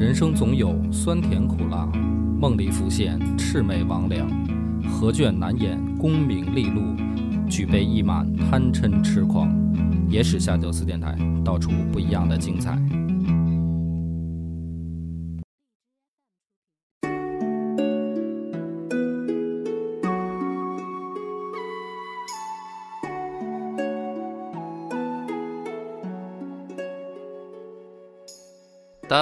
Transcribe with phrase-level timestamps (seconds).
[0.00, 1.86] 人生总有酸甜苦辣，
[2.40, 4.24] 梦里浮现魑魅魍魉，
[4.88, 6.80] 何卷难掩功名利禄，
[7.46, 9.54] 举杯一满贪嗔痴狂。
[10.08, 12.78] 野史下酒四电台，道出不一样的精彩。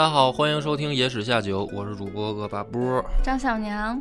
[0.08, 3.04] 家好，欢迎收听《野史下酒》，我是主播恶霸波。
[3.22, 4.00] 张小娘，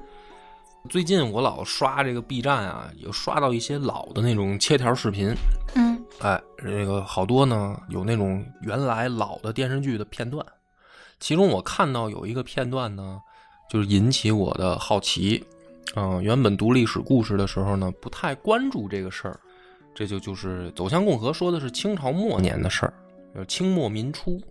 [0.89, 5.35] 最近我老刷这个 B 站啊，有刷到一些老的那种切条视频，
[5.75, 10.45] 嗯哎，这个好多呢，有那种原来老的电视剧的片段。
[11.20, 13.20] 其中我看到有一个片段呢，
[13.70, 15.43] 就是引起我的好奇。
[15.98, 19.37] 嗯、原本读历史故事的时候呢，不太关注这个事儿。
[19.93, 22.93] 这就就是走向共和说的是清朝末年的事儿，
[23.34, 24.41] 就是清末民初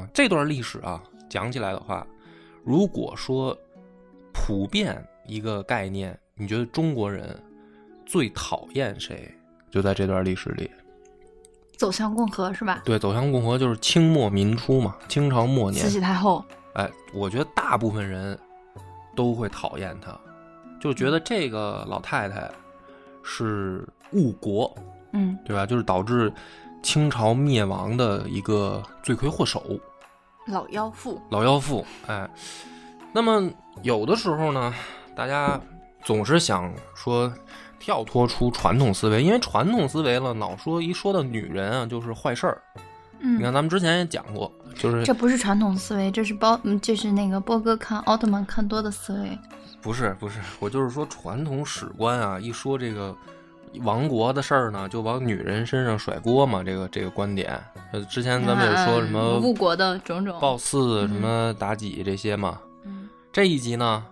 [0.00, 0.08] 啊。
[0.12, 2.06] 这段历史啊，讲起来的话，
[2.64, 3.56] 如果说
[4.32, 7.38] 普遍一个概念，你觉得中国人
[8.06, 9.32] 最讨厌谁？
[9.70, 10.70] 就在这段历史里，
[11.78, 12.82] 走向共和是吧？
[12.84, 15.90] 对，走向共和就是清末民初嘛，清朝末年慈。
[15.90, 18.38] 禧太后，哎，我觉得大部分人
[19.16, 20.14] 都会讨厌她，
[20.80, 22.50] 就觉得这个老太太
[23.22, 24.74] 是误国，
[25.12, 25.64] 嗯对吧？
[25.64, 26.30] 就是导致
[26.82, 29.62] 清朝灭亡的一个罪魁祸首，
[30.46, 31.84] 老妖妇，老妖妇。
[32.06, 32.28] 哎，
[33.12, 33.48] 那么
[33.82, 34.74] 有的时候呢，
[35.16, 35.60] 大家
[36.04, 37.32] 总是想说
[37.78, 42.60] 跳脱出传统思维，因为传统思维了，老说一说到女人啊，就是坏事儿。
[43.20, 49.38] 嗯，你看，咱们之前也讲过，就是这不是传统思维，这是包，嗯，这是那个波哥看奥特曼看多的思维。
[49.80, 53.16] 不是不是，我就是说传统史观啊，一说这个
[53.80, 57.60] 亡国的事儿呢，就往女人身上甩锅嘛，这个这个观点。
[57.92, 60.38] 呃，之前咱们也说什么嗯误国的种种。
[60.40, 62.60] 褒姒、嗯什么妲己这些嘛。
[62.84, 64.04] 嗯这一集呢，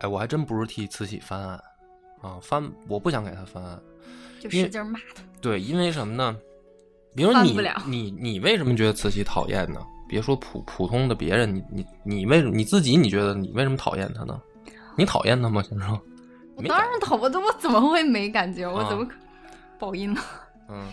[0.00, 1.60] 哎，我还真不是替慈禧翻案
[2.20, 3.80] 啊，翻我不想给她翻案。
[4.40, 5.22] 就使劲骂他。
[5.40, 6.36] 对，因为什么呢？
[7.16, 9.80] 比如你翻不了你你为什么觉得慈禧讨厌呢？
[10.08, 14.40] 别说普普通的别人，你你你为什么你自己你觉得你为什么讨厌她呢？
[14.96, 15.98] 你讨厌她吗，先生？
[16.56, 18.66] 我当然讨，我怎么怎么会没感觉？
[18.66, 19.14] 我啊怎么可
[19.78, 20.20] 报应呢？
[20.68, 20.86] 嗯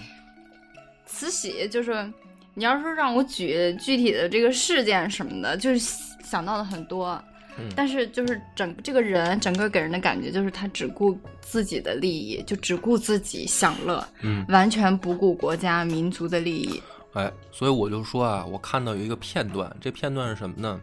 [1.06, 2.12] 慈禧就是，
[2.54, 5.80] 你要是让我举具体的这个事件什么的，就是
[6.24, 7.22] 想到的很多。
[7.58, 16.82] 嗯，但是就是整这个人，整个给人的感觉就是他只顾自己的利益，就只顾自己享乐，嗯，完全不顾国家民族的利益。
[17.12, 20.80] 哎，所以我就说啊，我看到有一个片段，这片段是什么呢？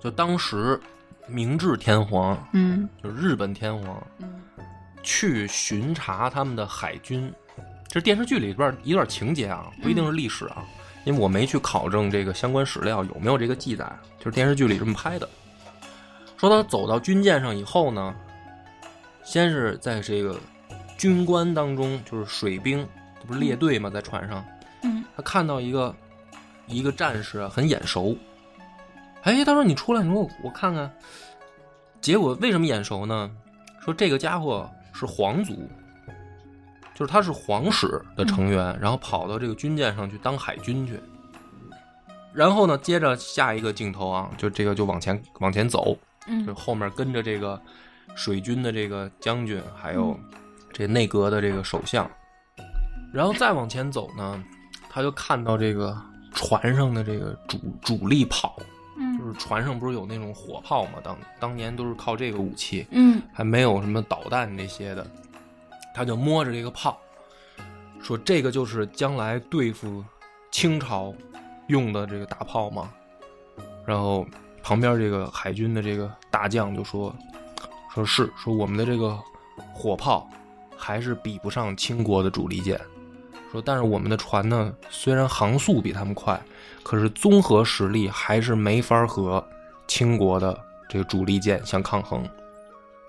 [0.00, 0.80] 就当时
[1.26, 4.40] 明治天皇，嗯就是日本天皇，嗯
[5.02, 7.32] 去巡查他们的海军，
[7.88, 10.64] 这是电视剧里边一段情节啊，不一定是历史啊，
[11.04, 15.28] 因为我没去考证这个相关史料有没有这个记载，就是电视剧里这么拍的。
[16.36, 18.14] 说他走到军舰上以后呢，
[19.22, 20.38] 先是在这个
[20.98, 22.86] 军官当中，就是水兵，
[23.20, 23.88] 这不是列队吗？
[23.88, 24.44] 在船上，
[24.82, 25.94] 嗯他看到一个
[26.66, 28.16] 一个战士啊，很眼熟。
[29.24, 30.90] 哎，他说：“你出来，你说我我看看。”
[32.00, 33.30] 结果为什么眼熟呢？
[33.80, 35.68] 说这个家伙是皇族，
[36.94, 41.00] 就是他是皇室的成员，然后跑到这个军舰上去当海军去。
[42.34, 45.96] 然后呢，接着下一个镜头啊，就这个就往前往前走，
[46.26, 47.58] 就嗯后面跟着这个
[48.14, 50.18] 水军的这个将军，还有
[50.72, 52.10] 这内阁的这个首相，
[53.12, 54.44] 然后再往前走呢，
[54.90, 55.96] 他就看到这个
[56.32, 58.56] 船上的这个主主力跑，
[59.34, 65.06] 船上不是有那种火炮嘛，当当年都是靠这个武器，嗯还没有什么导弹这些的，
[65.94, 66.98] 他就摸着这个炮，
[68.00, 70.04] 说这个就是将来对付
[70.50, 71.14] 清朝
[71.68, 72.90] 用的这个大炮吗？
[73.86, 74.26] 然后
[74.62, 77.14] 旁边这个海军的这个大将就说，
[77.92, 79.18] 说是说我们的这个
[79.72, 80.28] 火炮
[80.76, 82.80] 还是比不上清国的主力舰，
[83.54, 86.40] 说但是我们的船呢，虽然航速比他们快，
[86.82, 89.46] 可是综合实力还是没法和
[89.86, 92.28] 清国的这个主力舰相抗衡。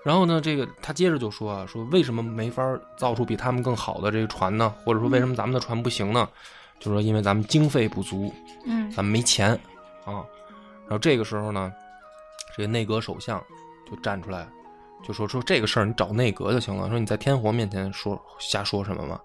[0.04, 2.62] 然后呢，这个他接着就说啊，说为什么没法
[2.96, 4.72] 造出比他们更好的这个船呢？
[4.84, 6.28] 或者说为什么咱们的船不行呢？
[6.78, 8.32] 就说因为咱们经费不足，
[8.66, 9.50] 嗯咱们没钱
[10.04, 10.22] 啊。
[10.82, 11.72] 然后这个时候呢，
[12.56, 13.42] 这个内阁首相
[13.90, 14.46] 就站出来，
[15.02, 19.20] 就说说这个事儿你找内阁就行了，说你在天皇面前说瞎说什么嘛。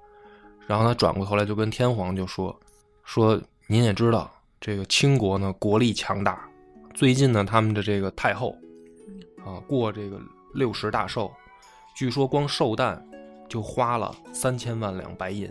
[0.72, 2.58] 然后他转过头来就跟天皇就说
[3.04, 3.38] 说
[3.68, 4.32] 您也知道，
[4.62, 6.48] 这个清国呢国力强大，
[6.94, 8.56] 最近呢他们的这个太后
[9.44, 10.18] 啊过这个
[10.54, 11.30] 六十大寿，
[11.94, 13.06] 据说光寿诞
[13.50, 15.46] 就花了三千万两白银，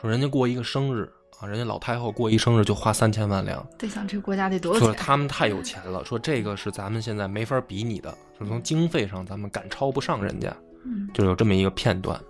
[0.00, 1.08] 说人家过一个生日
[1.38, 4.88] 啊，人家老太后过一生日就花三千万两，得想这个国家得多少钱？
[4.88, 10.52] 说他们太有钱了，说这个是咱们现在没法比拟的，就从经费上咱们赶超不上人家，
[10.84, 12.20] 嗯就有这么一个片段。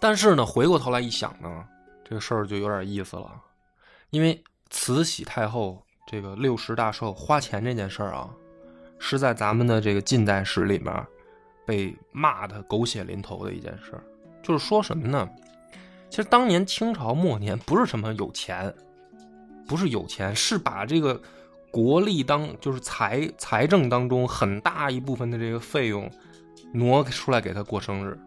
[0.00, 1.64] 但是呢，回过头来一想呢，
[2.04, 3.30] 这个事儿就有点意思了，
[4.10, 8.30] 因为慈禧太后这个六十大寿花钱这件事儿啊，
[8.98, 11.06] 是在咱们的这个近代史里面
[11.66, 14.02] 被骂的狗血淋头的一件事儿。
[14.42, 15.28] 就是说什么呢？
[16.08, 18.72] 其实当年清朝末年不是什么有钱，
[19.66, 21.20] 不是有钱，是把这个
[21.70, 26.10] 国力当就是财财政当中很大一部分的这个费用
[26.72, 28.18] 挪出来给他过生日，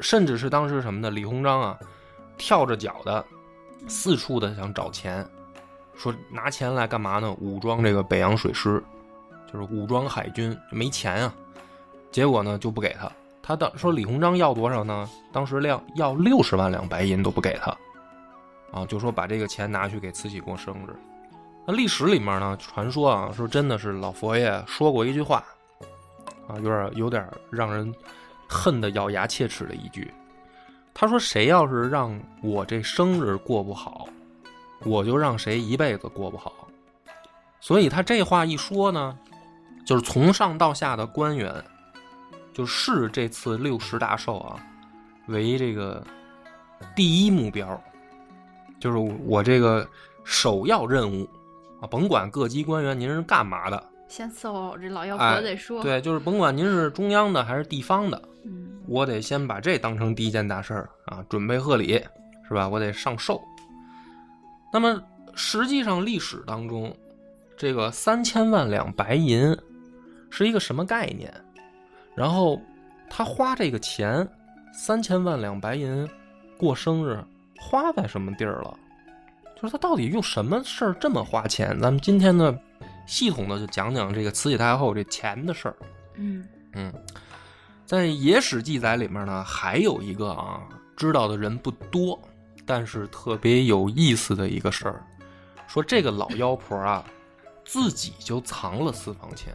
[0.00, 1.10] 甚至是当时什么呢？
[1.10, 1.78] 李鸿章啊，
[2.36, 3.24] 跳着脚的
[3.86, 5.26] 四处的想找钱，
[5.96, 7.32] 说拿钱来干嘛呢？
[7.40, 8.82] 武装这个北洋水师，
[9.52, 11.34] 就是武装海军，没钱啊。
[12.10, 13.10] 结果呢就不给他，
[13.42, 15.08] 他当说李鸿章要多少呢？
[15.32, 17.76] 当时量要六十万两白银都不给他，
[18.72, 20.94] 啊，就说把这个钱拿去给慈禧过生日。
[21.66, 25.42] 那历史里面呢，传说啊，说真的是老佛爷说过一句话，
[26.46, 27.92] 啊，有点有点让人
[28.54, 30.08] 恨得咬牙切齿的一句。
[30.94, 34.06] 他说：“谁要是让我这生日过不好，
[34.84, 36.68] 我就让谁一辈子过不好。”
[37.60, 39.18] 所以他这话一说呢，
[39.84, 41.52] 就是从上到下的官员，
[42.52, 44.64] 就视这次六十大寿啊
[45.26, 46.06] 为这个
[46.94, 47.82] 第一目标，
[48.78, 48.96] 就是
[49.26, 49.88] 我这个
[50.22, 51.28] 首要任务
[51.80, 53.84] 啊，甭管各级官员您是干嘛的，
[54.14, 61.94] 先伺候好这老妖哎婆再说。，对，就是甭管您是中央的还是地方的，嗯我得先把这当成第一件大事儿啊，准备贺礼，
[62.46, 62.68] 是吧？
[62.68, 63.42] 我得上寿。
[64.72, 65.02] 那么
[65.34, 66.96] 实际上历史当中，
[67.56, 69.56] 这个三千万两白银
[70.30, 71.34] 是一个什么概念？
[72.14, 72.60] 然后
[73.10, 74.28] 他花这个钱
[74.72, 76.08] 三千万两白银
[76.56, 77.18] 过生日，
[77.58, 78.78] 花在什么地儿了？
[79.56, 81.76] 就是他到底用什么事儿这么花钱？
[81.80, 82.56] 咱们今天呢，
[83.06, 85.76] 系统的就讲讲这个慈禧太后这钱的事儿。
[86.16, 86.92] 嗯嗯，
[87.84, 90.60] 在野史记载里面呢，还有一个啊，
[90.96, 92.20] 知道的人不多，
[92.64, 95.04] 但是特别有意思的一个事儿，
[95.66, 97.04] 说这个老妖婆啊，
[97.64, 99.52] 自己就藏了私房钱，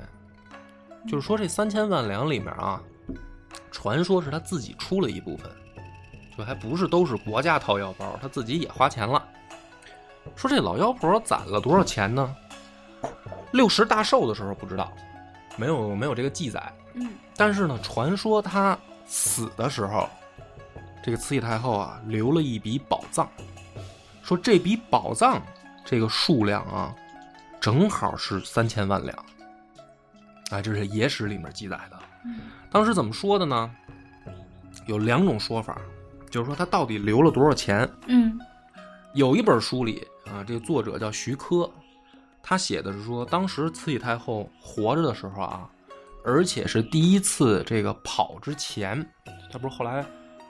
[1.07, 2.81] 就是说这三千万两里面啊，
[3.71, 5.49] 传说是她自己出了一部分，
[6.37, 9.25] 就还不是都是国家掏腰包，她自己也花钱了。
[10.35, 12.35] 说这老妖婆攒了多少钱呢？
[13.51, 14.91] 六十大寿的时候不知道，
[15.57, 16.71] 没有没有这个记载。
[16.93, 20.09] 嗯但是呢，传说他死的时候，
[21.03, 23.29] 这个慈禧太后啊留了一笔宝藏，
[24.21, 25.41] 说这笔宝藏
[25.85, 26.93] 这个数量啊，
[27.61, 29.25] 正好是三千万两。
[30.51, 31.99] 哎，这是野史里面记载的。
[32.25, 32.41] 嗯
[32.71, 33.71] 当时怎么说的呢？
[34.85, 35.79] 有两种说法，
[36.29, 37.89] 就是说他到底留了多少钱。
[38.07, 38.37] 嗯
[39.13, 41.69] 有一本书里啊，这个作者叫徐科，
[42.49, 45.69] 他写的是说，当时慈禧太后活着的时候啊，
[46.25, 49.07] 而且是第一次这个跑之前，
[49.51, 50.03] 他不是后来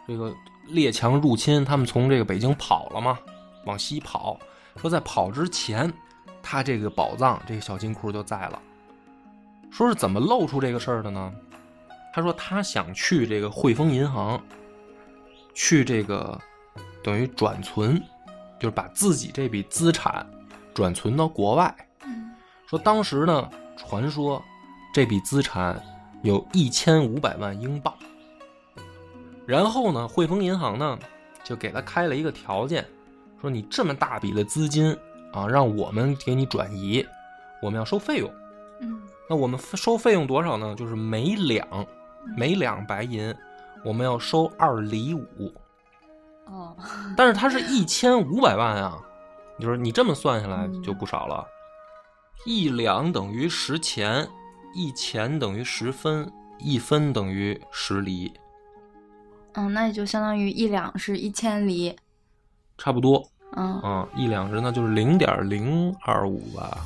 [0.07, 0.33] 这个
[0.69, 3.19] 列强入侵，他们从这个北京跑了吗？
[3.65, 4.39] 往西跑，
[4.77, 5.91] 说在跑之前，
[6.41, 8.61] 他这个宝藏这个小金库就在了。
[9.69, 11.33] 说是怎么露出这个事儿的呢？
[12.13, 14.41] 他说他想去这个汇丰银行，
[15.53, 16.39] 去这个
[17.03, 18.01] 等于转存。
[18.57, 20.25] 就是把自己这笔资产
[20.73, 21.75] 转存到国外。
[22.69, 24.39] 嗯说当时呢，传说
[24.93, 25.81] 这笔资产
[26.21, 27.91] 有一千五百万英镑。
[29.47, 30.99] 然后呢，汇丰银行呢
[31.43, 32.85] 就给他开了一个条件，
[33.41, 34.95] 说你这么大笔的资金
[35.33, 37.03] 啊，让我们给你转移，
[37.59, 38.31] 我们要收费用。
[38.81, 40.75] 嗯那我们收费用多少呢？
[40.75, 41.67] 就是每两
[42.37, 43.33] 每两白银，
[43.83, 45.51] 我们要收二厘五。
[46.45, 46.75] 哦
[47.17, 48.99] 但是它是一千五百万啊，
[49.59, 51.43] 就是你这么算下来嗯就不少了。
[52.45, 54.27] 一两等于十钱，
[54.73, 58.31] 一钱等于十分，一分等于十厘，
[59.53, 61.95] 嗯，那也就相当于一两是一千厘。
[62.77, 64.07] 差不多嗯，嗯。
[64.15, 66.85] 一两是那就是零点零二五吧，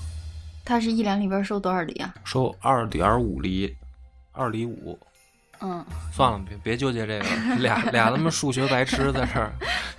[0.65, 2.13] 它是一两里边收多少厘啊？
[2.23, 3.75] 收二点五厘，
[4.31, 4.97] 二厘五。
[5.61, 9.53] 嗯算了，别别纠结这个，俩俩他妈数学白痴在这儿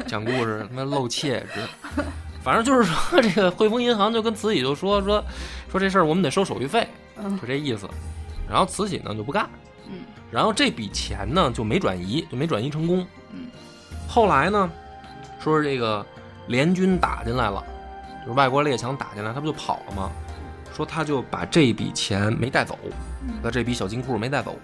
[0.07, 2.03] 讲故事，他妈露怯，这
[2.45, 5.25] 反正就是说，这个汇丰银行就跟慈禧就说说
[5.71, 6.87] 说这事儿我们得收手续费，
[7.17, 7.89] 嗯就这意思。
[8.47, 9.49] 然后慈禧呢就不干，
[9.89, 13.05] 嗯然后这笔钱呢就没转移，就没转移成功。
[13.33, 13.47] 嗯
[14.07, 14.71] 后来呢，
[15.41, 16.05] 说是这个
[16.47, 17.65] 联军打进来了，
[18.21, 20.11] 就是外国列强打进来，他不就跑了吗？
[20.77, 22.79] 说他就把这笔钱没带走，
[23.43, 24.55] 那这笔小金库没带走。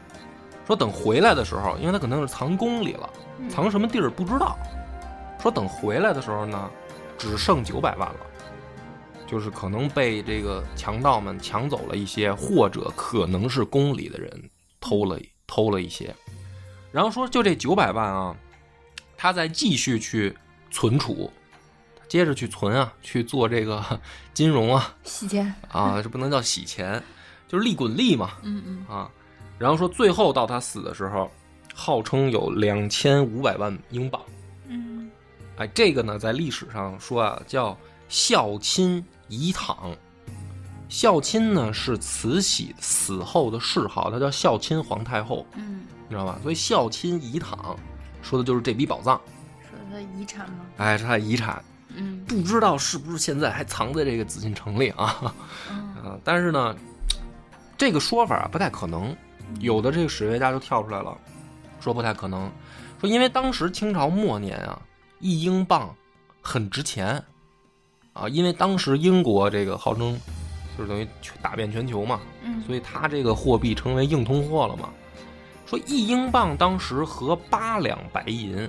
[0.66, 3.08] 说等回来的时候，因为他可能是藏宫里了，
[3.38, 4.58] 嗯藏什么地儿不知道。
[5.40, 6.70] 说等回来的时候呢，
[7.20, 8.20] 只剩九百万了，
[9.26, 14.50] 就是可能被这个强盗们抢走了一些，或者可能是宫里的人
[14.80, 16.16] 偷了偷了一些。
[16.90, 18.34] 然后说就这九百万啊，
[19.18, 20.34] 他再继续去
[20.70, 21.30] 存储，
[22.08, 23.84] 接着去存啊，去做这个
[24.32, 27.02] 金融啊洗钱，啊，这不能叫洗钱，
[27.46, 29.10] 就是利滚利嘛嗯嗯啊。
[29.58, 31.30] 然后说最后到他死的时候，
[31.74, 34.18] 号称有两千五百万英镑。
[35.60, 37.76] 嗯哎，这个呢，在历史上说啊，叫
[38.08, 39.94] 孝亲遗躺。
[40.88, 46.38] 孝亲呢是慈禧死后的谥号，她叫孝亲皇太后，嗯，你知道吧？
[46.42, 47.76] 所以孝亲遗躺
[48.22, 49.20] 说的就是这笔宝藏，
[49.70, 50.64] 说的遗产吗？
[50.78, 51.62] 哎，是她的遗产，
[51.94, 55.34] 嗯不知道是不是现在还藏在这个紫禁城里啊？
[55.70, 56.74] 嗯啊，但是呢，
[57.76, 59.14] 这个说法啊不太可能。
[59.58, 61.16] 有的这个史学家就跳出来了，
[61.80, 62.50] 说不太可能，
[63.00, 64.80] 说因为当时清朝末年啊，
[65.20, 65.94] 一英镑
[66.42, 67.22] 很值钱
[68.12, 70.18] 啊，因为当时英国这个号称
[70.76, 74.88] 就是等于去打遍全球嘛，嗯所以它这个货币成为硬通货了嘛。
[75.66, 78.68] 说一英镑当时合八两白银，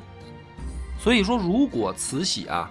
[0.99, 2.69] 所以说如果慈禧啊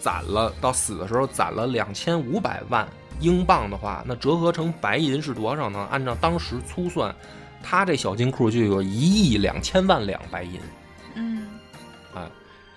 [0.00, 2.88] 攒了到死的时候攒了两千五百万
[3.20, 5.86] 英镑的话，那折合成白银是多少呢？
[5.90, 7.14] 按照当时粗算，
[7.62, 10.58] 他这小金库就有一亿两千万两白银。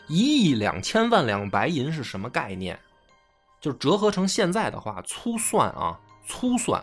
[0.08, 2.80] 一亿两千万两白银是什么概念？
[3.60, 6.82] 就是折合成现在的话，粗算啊，粗算，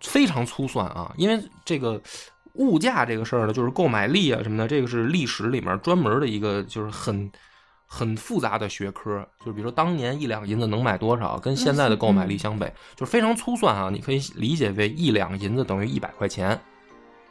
[0.00, 2.02] 非常粗算啊，因为这个
[2.54, 7.30] 物价这个事儿呢，就是购买力啊什么的，这个是历史里面专门的一个，就是很
[7.86, 9.26] 很复杂的学科。
[9.38, 12.66] 就是比如说当年一两银子能买多少，跟现在的购买力相比，
[12.96, 13.88] 就是非常粗算啊。
[13.88, 16.60] 你可以理解为一两银子等于一百块钱，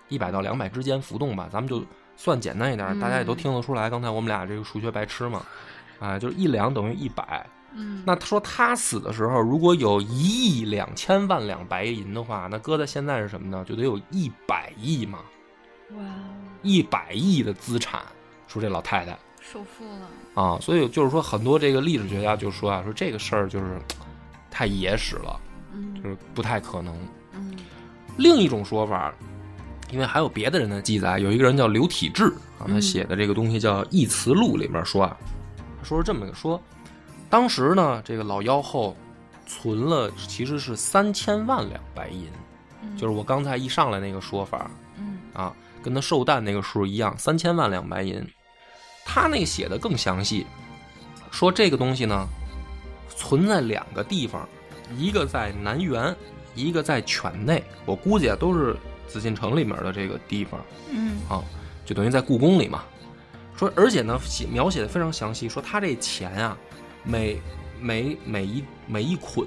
[0.07, 1.83] 一百到两百之间浮动吧，咱们就
[2.23, 3.89] 算简单一点，大家也都听得出来。
[3.89, 5.43] 刚才我们俩这个数学白痴嘛，
[5.99, 7.43] 啊，就是一两等于一百。
[7.73, 13.65] 嗯，那他说他死的时候，如果有一亿两千万两白银的话，那搁在现在是什么呢？
[13.67, 15.21] 就得有一百亿嘛，
[15.95, 16.03] 哇，
[16.61, 17.99] 一百亿的资产。
[18.47, 23.81] 说这老太太首富了，啊，所以就是说很多这个历史学家就说啊，说这个事儿就是
[24.51, 25.41] 太野史了，
[25.73, 26.95] 嗯就是不太可能。
[27.33, 27.57] 嗯
[28.17, 29.11] 另一种说法，
[29.91, 32.25] 因为还有别的人的记载，有一个人叫刘体志
[32.57, 35.17] 啊，他嗯写的这个东西叫《义词录》里面说啊，
[35.77, 36.59] 他说是这么个说，
[37.29, 38.95] 当时呢，这个老妖后
[39.45, 42.27] 存了其实是三千万两白银，
[42.81, 48.25] 嗯，就是我刚才一上来那个说法嗯啊，跟他寿诞那个数一样，三千万两白银。
[49.03, 50.45] 他那写的更详细，
[51.31, 52.27] 说这个东西呢，
[53.09, 54.47] 存在两个地方，
[54.95, 56.15] 一个在南园，
[56.55, 57.63] 一个在犬内。
[57.83, 58.75] 我估计啊，都是
[59.11, 60.59] 紫禁城里面的这个地方
[60.91, 61.43] 嗯啊，
[61.85, 62.83] 就等于在故宫里嘛。
[63.57, 66.57] 说，而且呢，写描写的非常详细，说他这钱啊，
[67.03, 67.41] 每
[67.79, 69.45] 每每一每一捆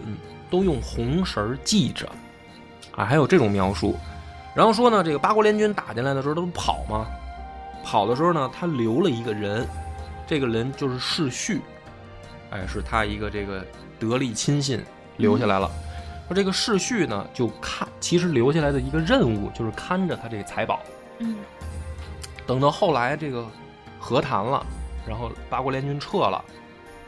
[0.50, 2.06] 都用红绳儿系着，
[2.94, 3.97] 啊，还有这种描述。
[4.54, 7.06] 然后说呢，这个八国联军打进来的时候都跑吗，
[7.83, 9.66] 跑的时候呢，他留了一个人，
[10.26, 11.61] 这个人就是世序，
[12.50, 13.66] 哎，是他一个这个
[13.99, 14.80] 得力亲信
[15.16, 15.68] 留下来了。
[16.26, 20.81] 说这个世序呢，就看其实留下来的一个任务就是看着他这个财宝。
[21.19, 21.37] 嗯
[22.47, 23.47] 等到后来这个
[23.99, 24.64] 和谈了，
[25.09, 26.45] 然后八国联军撤了，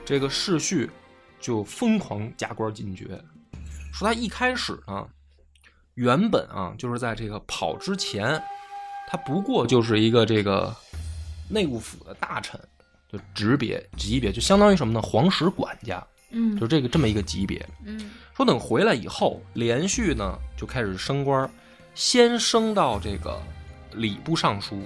[0.05, 0.91] 这个世序
[1.39, 3.07] 就疯狂加官进爵。
[3.93, 5.07] 说他一开始呢，
[5.95, 8.43] 原本啊就是在这个跑之前，
[9.09, 10.75] 他不过就是一个这个
[11.51, 12.59] 内务府的大臣，
[13.11, 15.03] 就职别级别，就相当于什么呢？
[15.03, 17.65] 皇室管家，嗯就这个这么一个级别。
[17.85, 21.51] 嗯说等回来以后，连续呢就开始升官，
[21.95, 23.41] 先升到这个
[23.93, 24.83] 礼部尚书，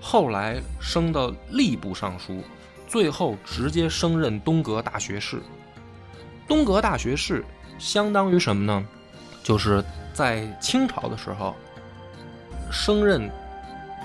[0.00, 2.42] 后来升到吏部尚书，
[2.86, 5.40] 最后直接升任东阁大学士。
[6.46, 7.44] 东阁大学士
[7.78, 8.86] 相当于什么呢？
[9.42, 11.56] 就是在清朝的时候，
[12.70, 13.28] 升任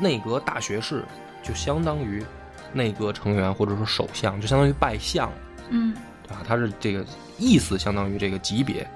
[0.01, 1.05] 内阁大学士，
[1.43, 2.25] 就相当于
[2.73, 5.31] 内阁成员或者说首相，就相当于拜相。
[5.69, 5.95] 嗯
[6.33, 6.41] 啊？
[6.47, 7.05] 他是这个
[7.37, 8.87] 意思，相当于这个级别，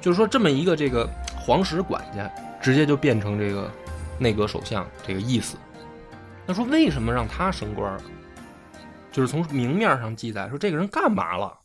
[0.00, 1.08] 就是说这么一个这个
[1.38, 3.70] 皇室管家，直接就变成这个
[4.18, 5.56] 内阁首相这个意思。
[6.46, 8.00] 那说为什么让他升官儿？
[9.12, 11.58] 就是从明面上记载说这个人干嘛了，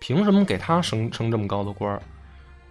[0.00, 2.02] 凭什么给他升升这么高的官儿？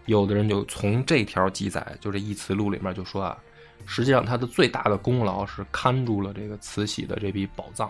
[0.05, 3.38] 有的人就从这条记载，就这《义词录》里面就说啊，
[3.86, 7.89] 实际上他的最大的功劳是看住了这个慈禧的这笔宝藏，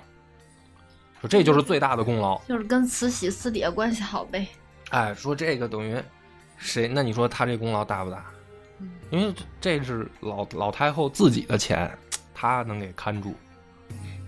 [1.24, 2.38] 说这就是最大的功劳。
[2.42, 4.46] 就是跟慈禧私底下关系好呗。
[4.90, 5.98] 哎，说这个等于
[6.58, 6.86] 谁？
[6.86, 8.18] 那你说他这功劳大不大？
[8.82, 11.90] 嗯因为这这是老老太后自己的钱，
[12.34, 13.34] 她能给看住。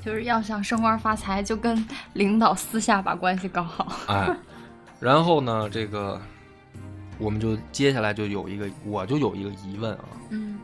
[0.01, 3.91] 就是要想升官发财，就跟领导私下把关系搞好。
[4.07, 4.33] 哎，
[4.99, 6.21] 然后呢，这个
[7.17, 10.59] 我们就接下来就有一个，我就有一个疑问啊，嗯，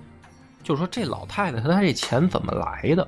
[0.63, 3.05] 就是说这老太太她这钱怎么来的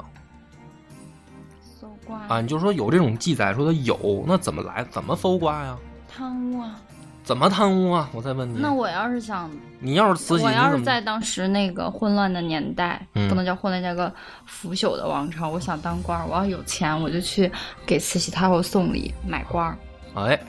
[2.11, 2.41] 啊？
[2.41, 4.83] 你就说有这种记载说他有，那怎么来？
[4.89, 5.77] 怎么搜刮呀？
[6.15, 6.75] 贪污啊！
[7.23, 8.09] 怎么贪污啊？
[8.11, 14.13] 我再问你，那我要是想，你要是慈禧，我要是在当时那个混乱的年代，嗯不能叫混乱，叫个
[14.45, 17.49] 腐朽的王朝，我想当官儿，我要有钱，我就去
[17.85, 19.77] 给慈禧太后送礼买官儿。
[20.15, 20.39] 哎，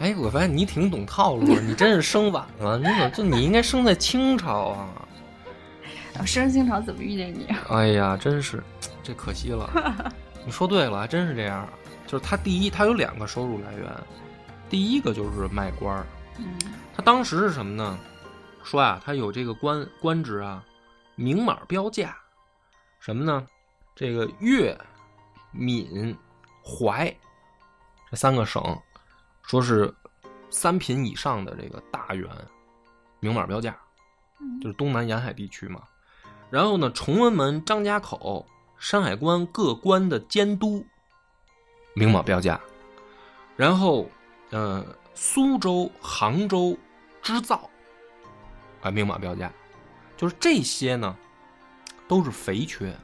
[0.00, 2.76] 哎，我发现你挺懂套路，你真是生晚了。
[2.76, 4.88] 你怎么就你应该生在清朝啊？
[6.12, 7.46] 然后生清朝怎么遇见你？
[7.70, 8.62] 哎呀，真是，
[9.02, 9.70] 这可惜了。
[10.46, 11.68] 你说对了，还真是这样。
[12.06, 13.92] 就是他第一，他有两个收入来源，
[14.70, 16.06] 第一个就是卖官儿。
[16.38, 16.56] 嗯
[16.94, 17.98] 他当时是什么呢？
[18.62, 20.64] 说啊，他有这个官官职啊，
[21.14, 22.16] 明码标价，
[23.00, 23.46] 什么呢？
[23.94, 24.78] 这个粤、
[25.50, 26.16] 闽、
[26.64, 27.14] 淮
[28.10, 28.62] 这三个省，
[29.42, 29.92] 说是
[30.48, 32.28] 三品以上的这个大员，
[33.20, 33.76] 明码标价，
[34.40, 35.82] 嗯就是东南沿海地区嘛。
[36.50, 38.46] 然后呢，崇文门、张家口、
[38.78, 40.84] 山海关各关的监督，
[41.94, 42.60] 明码标价。
[43.56, 44.08] 然后，
[44.50, 46.76] 呃，苏州、杭州
[47.22, 47.68] 织造，
[48.82, 49.50] 啊，明码标价。
[50.16, 51.16] 就是这些呢，
[52.06, 52.94] 都是肥缺，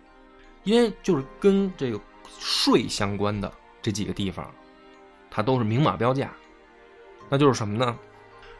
[0.64, 2.00] 因为就是跟这个
[2.38, 3.50] 税相关的
[3.80, 4.50] 这几个地方，
[5.30, 6.30] 它都是明码标价。
[7.28, 7.98] 那就是什么呢？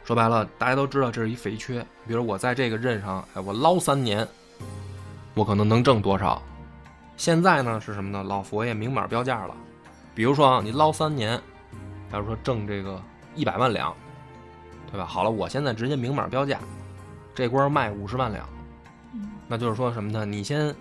[0.03, 1.85] 说白了，大家都知道这是一肥缺。
[2.07, 4.27] 比如我在这个任上，哎，我捞三年，
[5.33, 6.41] 我可能能挣多少？
[7.17, 8.23] 现在呢是什么呢？
[8.23, 9.55] 老佛爷明码标价了。
[10.15, 11.39] 比如说啊，你捞三年，
[12.11, 13.01] 假如说挣这个
[13.35, 13.95] 一百万两，
[14.91, 15.05] 对吧？
[15.05, 16.59] 好了，我现在直接明码标价，
[17.33, 18.47] 这官卖五十万两，
[19.13, 20.25] 嗯那就是说什么呢？
[20.25, 20.73] 你先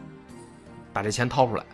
[0.92, 1.64] 把这钱掏出来，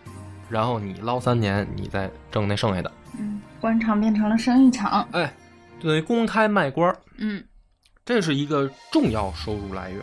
[0.49, 2.91] 然后你捞三年，你再挣那剩下的。
[3.17, 5.05] 嗯，官场变成了生意场。
[5.11, 5.33] 哎，
[5.81, 7.43] 等于公开卖官儿，嗯
[8.05, 10.01] 这是一个重要收入来源。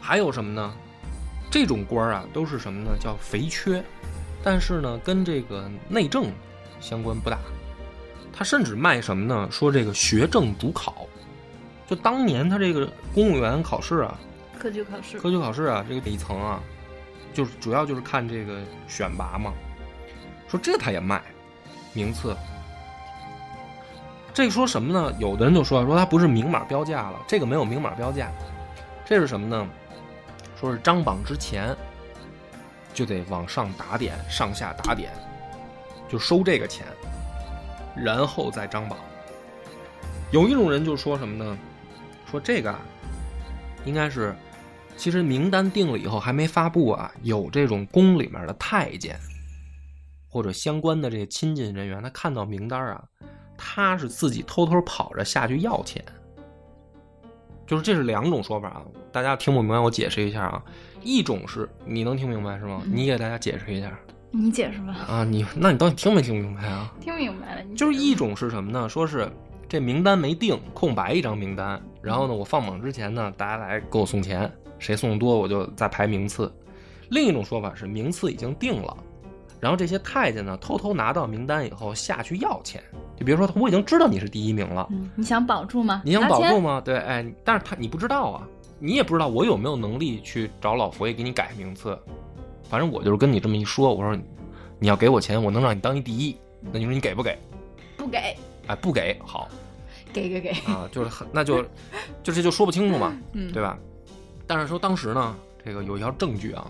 [0.00, 0.74] 还有什么呢？
[1.56, 2.90] 这种官儿啊，都是什么呢？
[3.00, 3.82] 叫肥缺，
[4.44, 6.30] 但是呢，跟这个内政
[6.80, 7.38] 相关不大。
[8.30, 9.48] 他甚至卖什么呢？
[9.50, 11.06] 说这个学政主考，
[11.86, 14.18] 就当年他这个公务员考试啊，
[14.58, 15.18] 科举考试。
[15.18, 16.60] 科举考试啊，这个底层啊，
[17.32, 19.50] 就是主要就是看这个选拔嘛。
[20.48, 21.22] 说这他也卖
[21.94, 22.36] 名次，
[24.34, 25.10] 这说什么呢？
[25.18, 28.30] 有的人就说说他不是明码标价了，这个没有明码标价，
[29.06, 29.66] 这是什么呢？
[30.58, 31.76] 说是张榜之前
[32.94, 35.12] 就得往上打点，上下打点，
[36.08, 36.86] 就收这个钱，
[37.94, 38.98] 然后再张榜。
[40.32, 41.58] 有一种人就说什么呢？
[42.30, 42.80] 说这个啊，
[43.84, 44.34] 应该是，
[44.96, 49.18] 其实名单定了以后还没发布啊，有这种宫里面的太监
[50.28, 53.04] 或者相关的这些亲近人员，他看到名单啊，
[53.56, 56.04] 他是自己偷偷跑着下去要钱。
[57.66, 60.62] 就是这是两种说法啊，大家听不明白，我解释一下啊。
[61.02, 62.80] 一种是你能听明白是吗？
[62.84, 63.96] 嗯你给大家解释一下
[64.30, 64.94] 你解释吧。
[65.08, 66.92] 啊，你那你到底听没听明白啊？
[67.00, 67.62] 听明白了。
[67.62, 68.88] 你就是一种是什么呢？
[68.88, 69.30] 说是
[69.68, 76.52] 这名单没定，空白一张名单，然后呢，我放榜之前呢，大家来给我送钱，谁送的多我就再排名次。
[77.10, 78.96] 另一种说法是名次已经定了，
[79.60, 82.82] 然后这些太监呢偷偷拿到名单以后下去要钱，
[83.18, 86.02] 就比如说我已经知道你是第一名了，嗯，你想保住吗？
[86.04, 86.80] 你想保住吗？
[86.84, 88.46] 对，哎，但是他你不知道啊，
[88.78, 91.98] 你也不知道我有没有能力去找老佛爷给你改名次。
[92.68, 94.18] 反正我就是跟你这么一说，我说
[94.78, 96.36] 你要给我钱，我能让你当一第一，
[96.72, 97.38] 那你说你给不给？
[97.96, 99.48] 不给，哎，不给，好
[100.12, 100.50] 给给给。
[100.70, 101.62] 啊，就是很那就
[102.22, 103.78] 就这就说不清楚嘛，嗯，对吧？
[104.46, 106.66] 但是说当时呢，这个有一条证据啊，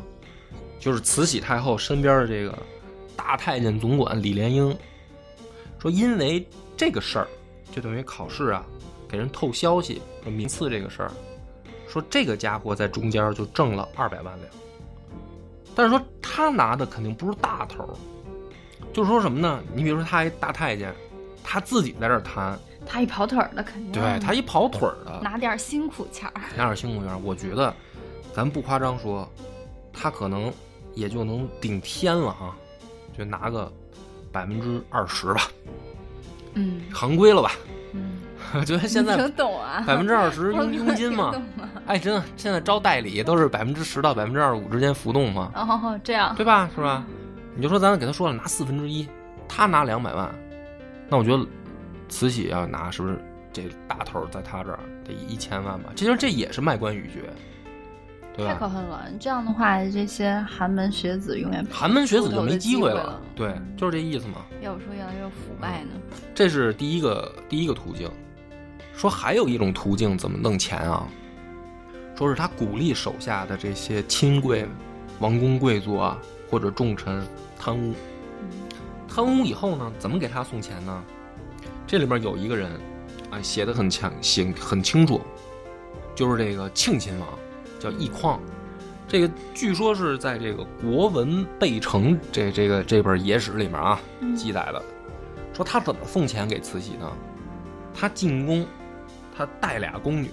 [0.78, 2.56] 就是慈禧太后身边的这个
[3.16, 4.76] 大太监总管李莲英
[5.78, 7.28] 说，因为这个事儿，
[7.72, 8.64] 就等于考试啊，
[9.08, 11.10] 给人透消息说名次这个事儿，
[11.88, 14.48] 说这个家伙在中间就挣了二百万两，
[15.74, 17.88] 但是说他拿的肯定不是大头，
[18.92, 19.62] 就是说什么呢？
[19.74, 20.94] 你比如说他一大太监，
[21.42, 23.92] 他自己在这儿谈，他一跑腿儿的肯定。
[23.92, 26.42] 对他一跑腿儿的，拿点辛苦钱儿。
[26.56, 27.74] 拿点辛苦钱，我觉得
[28.34, 29.28] 咱不夸张说，
[29.92, 30.52] 他可能
[30.94, 32.56] 也就能顶天了啊，
[33.16, 33.72] 就拿个
[34.32, 35.42] 百分之二十吧，
[36.54, 37.52] 嗯行规了吧？
[37.94, 38.18] 嗯，
[38.54, 39.82] 我 觉得现在挺懂啊。
[39.86, 41.34] 百分之二十佣佣金嘛
[41.86, 46.34] 哎，真的，现在招代理都是百分之十到百分之二十五之间浮动嘛，哦，这样。
[46.36, 46.68] 对吧？
[46.74, 47.04] 是吧？
[47.54, 49.08] 你就说咱给他说了拿四分之一，
[49.48, 50.28] 他拿两百万，
[51.08, 51.46] 那我觉得
[52.08, 53.18] 慈禧要拿是不是
[53.52, 55.90] 这大头在他这儿得一千万吧？
[55.96, 57.34] 其实这也是卖官鬻爵，太
[58.36, 58.56] 对吧？
[58.58, 59.06] 可恨了！
[59.18, 63.20] 这样的话，这些寒门学子永远寒门学子就没机会了了，。
[63.34, 64.44] 对，就是这意思嘛。
[64.60, 65.90] 要不说越来越腐败呢？
[66.34, 68.10] 这是第一个第一个途径。
[68.94, 71.06] 说还有一种途径怎么弄钱啊？
[72.14, 74.66] 说是他鼓励手下的这些亲贵、
[75.18, 76.18] 王公贵族啊，
[76.50, 77.26] 或者重臣
[77.58, 77.94] 贪污。
[79.08, 81.04] 贪污以后呢，怎么给他送钱呢？
[81.86, 82.70] 这里边有一个人，
[83.30, 85.20] 啊，写的很强，写很清楚，
[86.14, 87.28] 就是这个庆亲王，
[87.90, 88.40] 叫奕匡。
[89.08, 94.82] 这个据说是在这个《国文备成》这这个这本野史里面啊嗯记载的，
[95.52, 97.10] 说他怎么送钱给慈禧呢？
[97.94, 98.66] 他进宫，
[99.36, 100.30] 他带俩宫女，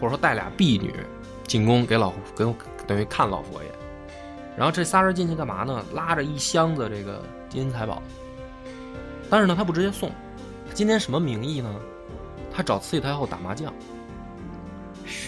[0.00, 0.92] 或者说带俩婢女
[1.46, 2.44] 进宫给老给
[2.86, 3.70] 等于看老佛爷。
[4.56, 5.84] 然后这仨人进去干嘛呢？
[5.94, 8.02] 拉着一箱子这个金银财宝。
[9.30, 10.10] 但是呢，他不直接送，
[10.66, 11.72] 他今天什么名义呢？
[12.52, 13.72] 他找慈禧太后打麻将，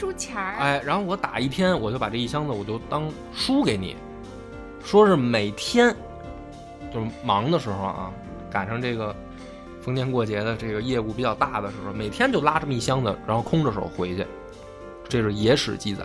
[0.00, 3.94] 输钱儿，哎，然后我打一天，我就把这一箱子我就当输给你，
[4.82, 5.94] 说是每天
[6.90, 8.10] 就是忙的时候啊，
[8.50, 9.14] 赶上这个
[9.82, 14.26] 逢年过节的这个业务比较大的时候，每天就拉这么一箱子，然后空着手回去，
[15.06, 16.02] 这是野史记载。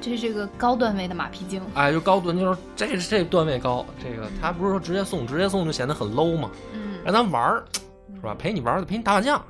[0.00, 1.60] 这是个高段位的马屁精。
[1.74, 7.64] 哎，就高段，就是这这段位高，这个他不是说直接送，直接送就显得很 low 嘛，嗯，让咱玩儿
[8.14, 8.34] 是吧？
[8.38, 9.44] 陪你玩儿，陪你打麻将，打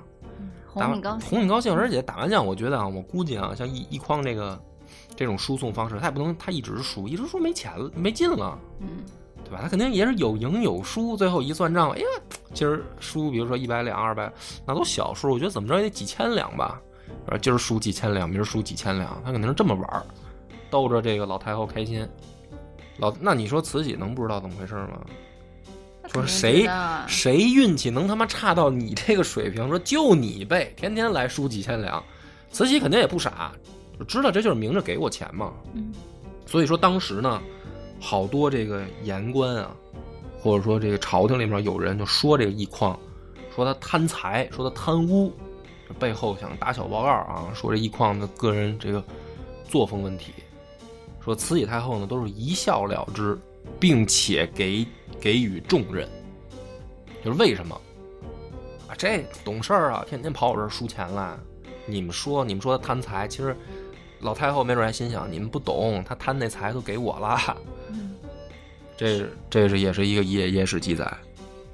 [0.74, 1.30] 哄你高兴。
[1.30, 1.74] 哄你高兴。
[1.74, 4.60] 而且打麻将，我觉得啊，我估计啊，像一一筐这个
[5.16, 8.88] 这种输送方式，他也不能他一直输，一直输没钱了，没劲了，嗯，
[9.44, 9.60] 对吧？
[9.62, 12.06] 他肯定也是有赢有输，最后一算账，哎呀，
[12.52, 14.32] 今儿输，比如说一百两、二百，
[14.66, 16.80] 那都小数，我觉得怎么着也得几千两吧。
[17.26, 20.02] 然后今儿输几千两，明儿输几千两，他肯定是这么玩儿，
[20.70, 22.06] 逗着这个老太后开心。
[22.98, 25.00] 老那你说慈禧能不知道怎么回事吗？
[26.04, 26.68] 那肯定说谁
[27.08, 29.68] 谁运气能他妈差到你这个水平？
[29.68, 32.02] 说就你背，天天来输几千两，
[32.50, 33.52] 慈禧肯定也不傻，
[34.06, 35.52] 知道这就是明着给我钱嘛。
[35.72, 35.92] 嗯
[36.46, 37.40] 所以说当时呢，
[37.98, 39.74] 好多这个言官啊，
[40.38, 42.96] 或者说这个朝廷里面有人就说这个奕匡，
[43.56, 45.32] 说他贪财，说他贪污，
[45.88, 49.02] 这背后想打小报告啊，说这奕匡的个人这个
[49.66, 50.32] 作风问题，
[51.24, 53.36] 说慈禧太后呢都是一笑了之，
[53.80, 54.86] 并且给
[55.20, 56.08] 给予重任，
[57.24, 57.74] 就是为什么
[58.88, 58.94] 啊？
[58.96, 61.36] 这懂事儿啊，天天跑我这儿输钱来。
[61.86, 63.56] 你们说，你们说他贪财，其实
[64.20, 67.38] 老太后没准还心想，你们不懂，他贪那财都给我了。
[67.90, 68.14] 嗯
[68.96, 71.10] 这这是也是一个野野史记载。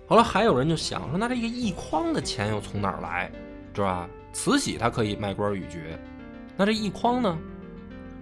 [0.09, 3.31] 后来还有人就想说，那这个一筐的钱又从哪儿来，
[3.73, 4.09] 知道吧？
[4.33, 5.99] 慈禧她可以卖官鬻爵，
[6.57, 7.39] 那这一筐呢？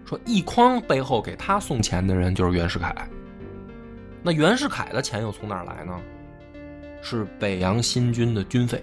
[0.04, 2.94] 说一筐背后给他送钱的人就是袁世凯。
[4.22, 5.98] 那袁世凯的钱又从哪儿来呢？
[7.00, 8.82] 是北洋新军的军费。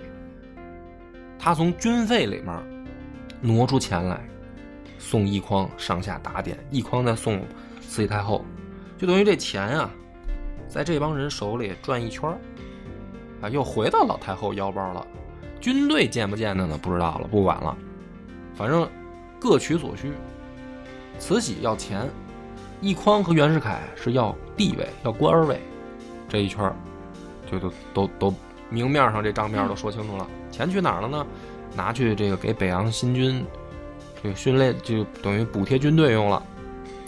[1.38, 2.86] 他从军费里面
[3.42, 4.20] 挪出钱来，
[4.98, 7.42] 送一匡上下打点，一匡再送
[7.82, 8.44] 慈禧太后，
[8.98, 9.90] 就等于这钱啊，
[10.68, 12.38] 在这帮人手里转一圈儿
[13.42, 15.06] 啊，又回到老太后腰包了。
[15.60, 16.80] 军队见不见的呢？
[16.82, 17.78] 不知道了，不管了，
[18.56, 18.90] 反正
[19.40, 20.14] 各取所需。
[21.20, 22.10] 慈禧要钱，
[22.86, 25.60] 奕匡和袁世凯是要地位、要官位，
[26.30, 26.76] 这一圈儿
[27.52, 28.34] 就都都都
[28.70, 30.28] 明面上这账面都说清楚了。
[30.52, 31.26] 钱去哪儿了呢？
[31.76, 33.44] 拿去这个给北洋新军
[34.22, 36.44] 这个训练，就等于补贴军队用了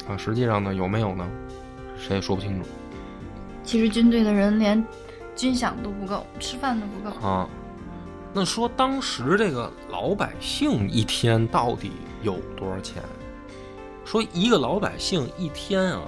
[0.09, 0.17] 啊。
[0.17, 1.23] 实际上呢，有没有呢？
[1.95, 2.67] 谁也说不清楚
[3.63, 4.83] 其实军队的人连
[5.35, 7.27] 军饷都不够，吃饭都不够。
[7.27, 7.47] 啊。
[8.33, 11.91] 那说当时这个老百姓一天到底
[12.23, 13.03] 有多少钱？
[14.08, 16.02] 说一个老百姓一天啊，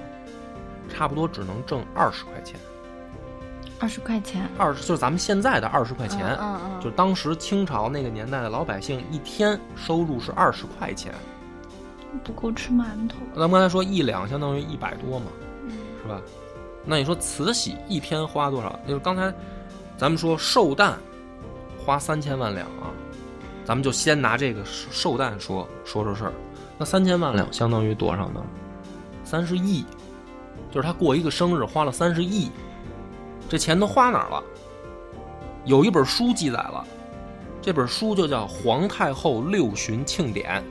[0.87, 2.57] 差不多只能挣二十块钱，
[3.77, 6.33] 二十块钱，二十就是咱们现在的二十块钱。
[6.39, 11.13] 嗯嗯，就是当时清朝那个年代的老百姓一天收入是二十块钱，
[12.23, 13.17] 不够吃馒头。
[13.35, 15.25] 咱们刚才说一两相当于一百多嘛，
[15.65, 16.21] 嗯是吧？
[16.85, 18.79] 那你说慈禧一天花多少？
[18.87, 19.29] 就是刚才
[19.97, 20.97] 咱们说寿诞
[21.85, 22.95] 花三千万两啊，
[23.65, 26.33] 咱们就先拿这个寿诞说说说事儿。
[26.79, 28.41] 那三千万两相当于多少呢？
[29.25, 29.83] 三十亿，
[30.71, 32.49] 就是他过一个生日花了三十亿，
[33.49, 34.41] 这钱都花哪儿了？
[35.65, 36.87] 有一本书记载了，
[37.61, 40.63] 这本书就叫《皇太后六旬庆典》，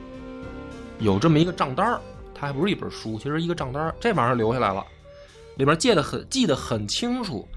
[0.97, 2.01] 有这么一个账单儿，
[2.33, 4.83] 它还不是一本书，其实一个账单儿，这玩意儿留下来了，
[5.57, 7.47] 里边记得很记得很清楚，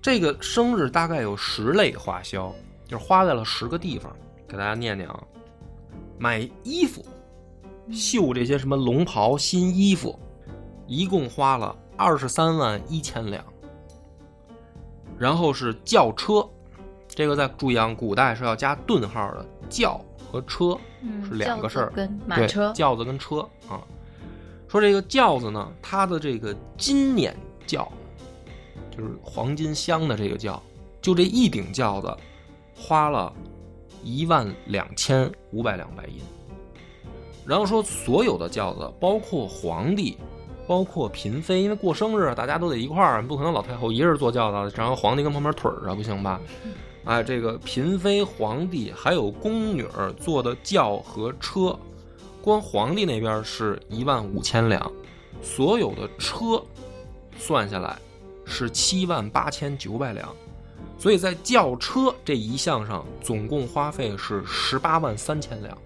[0.00, 2.50] 这个生日大概有十类花销，
[2.88, 4.10] 就是花在了十个地方，
[4.48, 5.22] 给大家念念啊，
[6.18, 7.04] 买衣服，
[7.92, 10.18] 绣这些什么龙袍、新衣服，
[10.86, 13.44] 一共花了二十三万一千两，
[15.18, 16.48] 然后是轿车，
[17.08, 20.00] 这个在注意啊，古代是要加顿号的，轿
[20.30, 20.76] 和车。
[21.02, 23.80] 嗯，是两个事儿跟马对，车，轿子跟车啊，
[24.68, 27.32] 说这个轿子呢，它的这个金辇
[27.66, 27.90] 轿，
[28.90, 30.62] 就是黄金镶的这个轿，
[31.00, 32.14] 就这一顶轿子，
[32.76, 33.32] 花了
[34.04, 36.20] 一万两千五百两白银。
[37.50, 40.16] 然后说所有的轿子，包括皇帝，
[40.68, 46.40] 包括嫔妃，因为过生日大家都得一块儿，不可能老太后一人坐轿子，然后皇帝跟旁边腿儿啊，不行吧？
[47.04, 51.76] 哎，这个嫔妃、皇帝还有宫女儿坐的轿和车，
[52.40, 54.88] 光皇帝那边是一万五千两，
[55.42, 56.62] 所有的车
[57.36, 57.98] 算下来
[58.44, 60.28] 是七万八千九百两，
[61.00, 65.76] 所以在轿车这一项上总共花费是十八万三千两，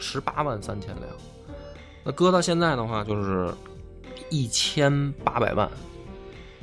[0.00, 1.06] 十八万三千两。
[2.02, 3.52] 那搁到现在的话就是
[4.30, 5.70] 一千八百万，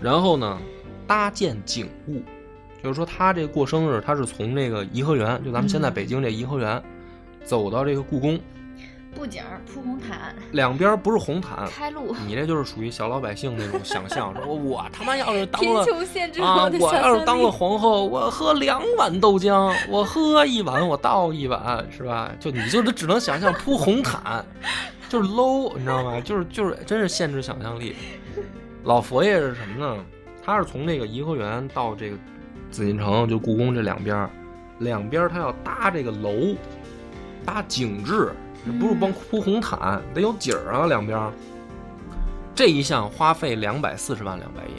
[0.02, 0.60] 然后呢，
[1.06, 2.22] 搭建景物。
[2.84, 6.82] 就是说，他这过生日，他是从这个颐和园，就咱们现在北京这颐和园，
[7.44, 8.40] 走到这个故宫，
[9.18, 12.16] 布景铺红毯，两边不是红毯，开路。
[12.28, 15.82] 你这就是属于小老百姓那种想象，说 我他妈要是当贫了
[16.46, 22.32] 啊，我要是当了皇后，我喝两碗豆浆，我喝一碗，我倒一碗，是吧？
[22.40, 24.46] 就你就只能想象铺红毯，
[25.10, 26.22] 就是 low，你知道吗？
[26.22, 27.96] 就是就是真是限制想象力。
[28.86, 29.98] 老佛爷是什么呢？
[30.46, 32.18] 他是从那个颐和园到这个
[32.70, 34.30] 紫禁城，就故宫这两边儿，
[34.78, 36.56] 两边儿他要搭这个楼，
[37.44, 38.32] 搭景致，
[38.80, 41.32] 不是光铺红毯，得有景儿啊，两边儿。
[42.56, 44.74] 这一项花费两百四十万两白银。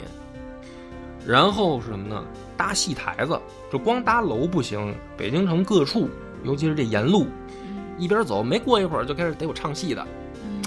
[1.25, 2.23] 然后是什么呢？
[2.57, 3.39] 搭戏台子，
[3.71, 6.09] 就光搭楼不行，北京城各处，
[6.43, 7.27] 尤其是这沿路，
[7.97, 10.05] 一边走没过一会儿就开始得有唱戏的，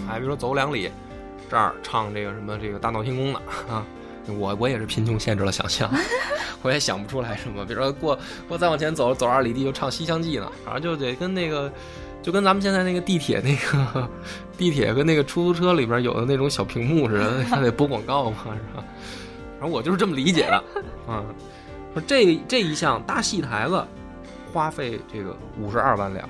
[0.09, 0.90] 哎，比如说走两里，
[1.51, 3.85] 这儿唱这个什么这个大闹天宫的啊，
[4.38, 5.90] 我我也是贫穷限制了想象，
[6.62, 11.70] 我也想不出来什么，比如说过过再往前走走二里地就唱《西厢记》呢，反正就得跟那个。
[12.22, 14.08] 就跟咱们现在那个地铁那个
[14.56, 18.85] 地铁跟那个出租车里边有的那种小屏幕似的， 还得播广告嘛，是吧？
[19.58, 20.64] 反正我就是这么理解的，
[21.06, 21.24] 啊，
[21.92, 23.85] 说这这一项搭戏台子，
[24.52, 26.28] 花费这个五十二万两，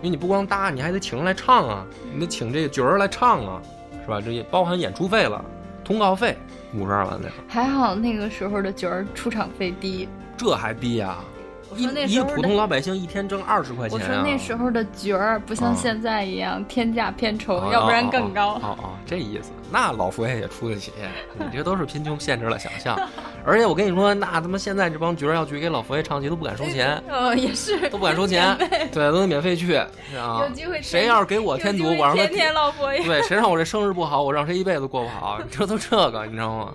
[0.00, 3.62] 因为你不光搭，你还得请人来唱啊，你得请这个角儿来唱啊，
[4.02, 4.20] 是吧？
[4.20, 5.42] 这也包含演出费了，
[5.84, 6.36] 通告费
[6.74, 10.08] 五十二万两，还好那个时候的角儿出场费低。
[10.36, 11.31] 这还低呀、我
[11.76, 14.02] 一一个普通，老百姓一天挣二十块钱啊！
[14.08, 18.54] 我说那时候的角儿不像啊现在一样天价偏丑，哦要不然更高。
[18.54, 20.92] 哦哦，这意思，那老佛爷也出得起，
[21.38, 22.98] 你这都是贫穷限制了想象。
[23.44, 28.56] 而且我跟你说，那他妈现在这帮角儿要去给老佛爷唱戏都不敢收钱， 哦，也是都不敢收钱，
[28.92, 29.74] 对，都得免费去
[30.14, 30.48] 啊有。
[30.54, 33.02] 机会谁要是给我添堵，我让他天天老佛爷。
[33.02, 36.74] 对，谁让我这生日不好，我让谁一辈子过不好，你这都这个，你知道吗？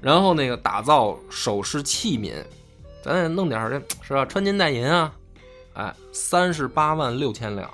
[0.00, 2.32] 然后那个打造首饰器皿，
[3.02, 4.24] 咱得弄点儿这是吧？
[4.24, 5.14] 穿金戴银啊，
[5.74, 7.68] 哎，三十八万六千两。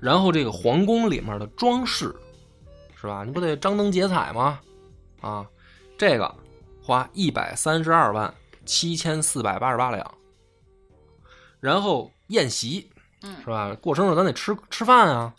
[0.00, 2.14] 然后这个皇宫里面的装饰，
[3.00, 3.22] 是吧？
[3.24, 4.60] 你不得张灯结彩吗？
[5.20, 5.46] 啊，
[5.96, 6.34] 这个
[6.82, 8.32] 花一百三十二万
[8.64, 10.14] 七千四百八十八两。
[11.60, 12.90] 然后宴席，
[13.22, 13.76] 嗯是吧？
[13.80, 15.34] 过生日咱得吃吃饭啊，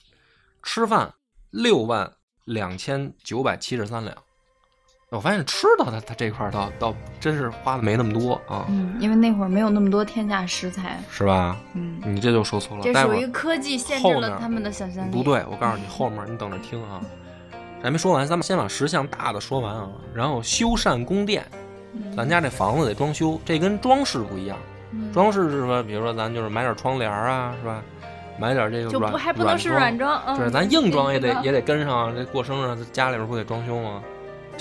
[0.61, 1.13] 吃饭
[1.49, 2.13] 六万
[2.45, 4.15] 两千九百七十三两。
[5.11, 11.03] 我发现吃的他他这块儿倒倒真是花的没那么多啊，嗯，因为那会儿没有那么多天价食材。
[11.09, 11.57] 是吧？
[11.73, 12.83] 嗯，你这就说错了。
[12.83, 15.11] 这属于科技限制了他们的想象力。
[15.11, 17.01] 不对，我告诉你，后面你等着听啊。
[17.83, 19.89] 还没说完，咱们先把十项大的说完啊。
[20.13, 21.45] 然后修缮宫殿，
[21.93, 24.57] 嗯咱家这房子得装修，这跟装饰不一样。
[24.93, 25.83] 嗯装饰是什么？
[25.83, 27.83] 比如说咱就是买点窗帘啊，是吧？
[28.39, 32.13] 买点这个就不软还不能是软软装，嗯，对，咱硬装也得也得跟上啊。
[32.15, 34.01] 这过生日，家里边不得装修吗？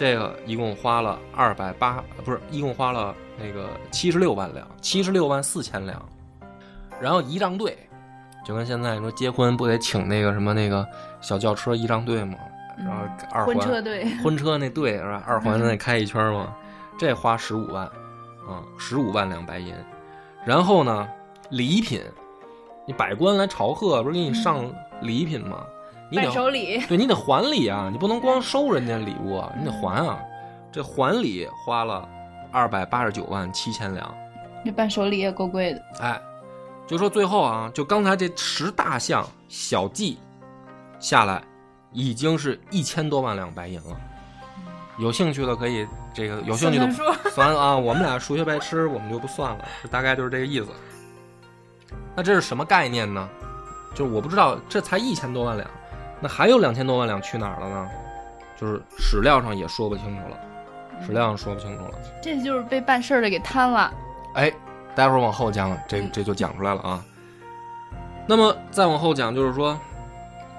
[0.00, 6.02] 这个一共花了二百八，不是，一共花了那个七十六万两，七十六万四千两。
[6.98, 7.76] 然后仪仗队，
[8.42, 10.88] 就跟现在你说结婚不得请那个什么那个
[11.20, 12.38] 小轿车仪仗队吗？
[12.78, 15.22] 然后二环婚车队，婚车那队是吧？
[15.28, 16.56] 二环那开一圈嘛，
[16.98, 17.84] 这花十五万，
[18.48, 19.74] 啊，十五万两白银。
[20.46, 21.06] 然后呢，
[21.50, 22.00] 礼品，
[22.86, 24.64] 你百官来朝贺，不是给你上
[25.02, 25.62] 礼品吗？
[26.10, 30.18] 你得手礼， 对你得还礼啊，你不能光收人家礼物啊，你得还啊。
[30.72, 32.08] 这还礼花了
[32.52, 34.14] 二百八十九万七千两，
[34.64, 35.82] 这伴手礼也够贵的。
[36.00, 36.20] 哎，
[36.86, 40.18] 就说最后啊，就刚才这十大项小计
[41.00, 41.42] 下来，
[41.92, 43.96] 已经是一千多万两白银了。
[44.98, 46.88] 有兴趣的可以，这个有兴趣的
[47.30, 50.68] 算了 啊，我们俩数学白痴，我们就不算了，这大概就是这个意思。
[52.14, 53.28] 那这是什么概念呢？
[53.92, 55.68] 就是我不知道，这才一千多万两，
[56.20, 57.88] 那还有两千多万两去哪儿了呢？
[58.60, 60.36] 就是史料上也说不清楚了，
[61.06, 61.92] 史料上说不清楚了。
[62.22, 63.90] 这就是被办事儿的给贪了。
[64.34, 64.52] 哎，
[64.94, 67.02] 待会儿往后讲，这这就讲出来了啊。
[68.26, 69.78] 那么再往后讲，就是说，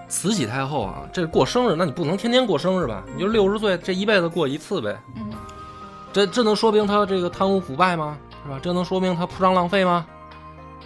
[0.08, 3.04] 慈禧太后啊，这过生日，那你不能天天过生日吧？
[3.14, 5.00] 你就六十岁，这一辈子过一次呗。
[5.16, 5.32] 嗯，
[6.12, 8.18] 这这能说明她这个贪污腐败吗？
[8.44, 8.60] 是吧？
[8.62, 10.06] 这能说明她铺张浪费吗？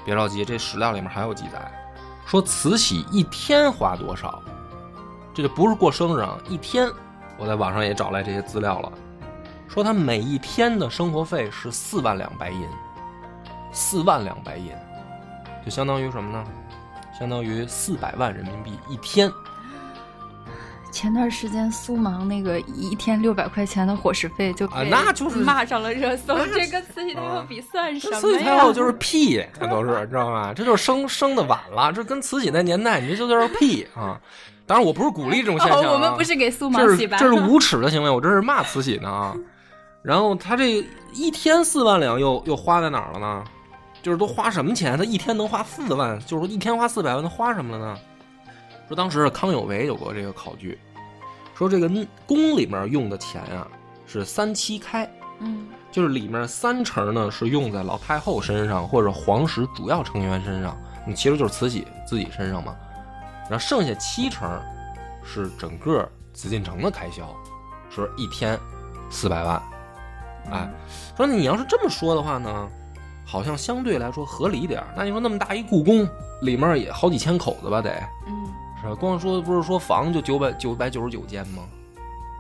[0.04, 1.72] 别着急，这史料里面还有记载，
[2.26, 4.44] 说慈禧一天花多少，
[5.36, 6.90] 这就不是过生日啊，一天。
[7.38, 8.92] 我在网上也找来这些资料了，
[9.68, 12.66] 说他每一天的生活费是四万两白银，
[13.74, 14.72] 四万两白银，
[15.66, 16.42] 就相当于什么呢？
[17.20, 19.30] 相当于四百万人民币一天。
[20.94, 28.22] 前段时间苏芒那个一天六百块钱的伙食费就啊被那就是骂上了热搜，这跟慈禧太后比算什么呀？
[28.22, 30.54] 慈禧太后就是屁，这都是知道吧？
[30.56, 34.18] 这就是生生的晚了，这跟慈禧那年代，你这就叫屁啊！
[34.68, 39.36] 当然，我不是鼓励这种现象、啊哦，我们不是给苏芒洗白，这是无耻的行为，我这是骂慈禧呢啊！
[40.02, 43.44] 然后他这一天四万两又又花在哪儿了呢？
[44.02, 44.98] 就是都花什么钱？
[44.98, 48.00] 他一天能花四万，就是说一天花四百万，他花什么了呢？
[48.88, 50.78] 说当时康有为有过这个考据，
[51.56, 51.90] 说这个
[52.26, 53.68] 宫里面用的钱啊
[54.06, 62.76] 是三七开，嗯就是里面三成呢是用在老太后身上或者皇室主要成员身上，你其实就是慈禧自己身上嘛。
[63.50, 64.50] 然后剩下七成
[65.24, 67.28] 是整个紫禁城的开销，
[67.90, 68.60] 说一天
[69.10, 69.62] 四百万。
[70.52, 70.70] 哎，
[71.18, 72.70] 说你要是这么说的话呢，
[73.26, 74.88] 好像相对来说合理一点儿。
[74.96, 76.08] 那你说那么大一故宫，
[76.42, 77.92] 里面也好几千口子吧，得
[78.28, 78.48] 嗯，
[78.82, 78.94] 是吧？
[78.94, 81.64] 光说不是说房就九百九百九十九间吗？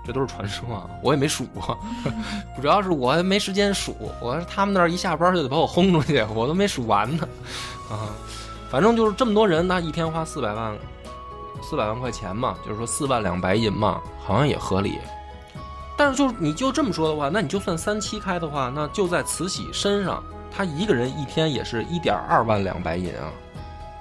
[0.06, 1.76] 这都是传说啊，我也没数过，
[2.62, 3.96] 主要是我还没时间数。
[4.22, 7.28] 我他们那儿一下班就得把我轰出去，我都没数完呢。
[7.90, 8.14] 啊，
[8.70, 10.78] 反正就是这么多人，那一天花四百万，
[11.62, 15.00] 四百万块钱嘛，就是说四万两白银嘛，好像也合理。
[15.98, 23.32] 但是就你就这么说的话，那你就算三七开的话，那就在慈禧身上，她一个人一天也是一点二万两白银啊，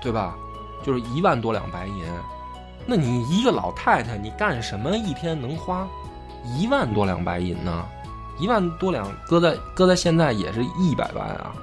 [0.01, 0.35] 对吧？
[0.83, 2.05] 就是一万多两白银。
[2.87, 5.89] 那你一个老太太，你干什么一天能花
[6.45, 7.87] 一万多两白银呢？
[8.39, 11.55] 一万多两搁在搁在现在也是一百万啊！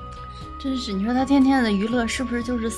[0.57, 2.71] 真是，你说他天天的娱乐是不是就是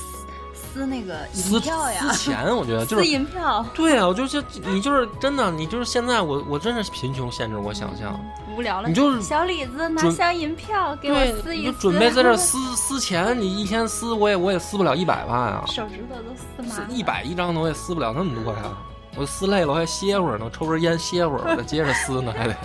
[0.74, 2.02] 撕撕那个撕银票呀？
[2.12, 8.20] 撕钱，我觉得 就是撕是银票，对啊，我就是你就是真的，你就是现在我我真是贫穷限制我想象。
[8.56, 8.88] 无聊了。
[8.88, 16.88] 你就是小李子拿箱银票给我对，撕一撕，你就准备在这 撕撕钱，你一天撕我也我也撕不了一百万啊，手指头都撕麻了。
[16.90, 18.64] 一百一张的我也撕不了那么多呀。
[19.16, 22.56] 我撕累了我还歇会儿呢，抽根烟歇会儿，再接着撕呢还得。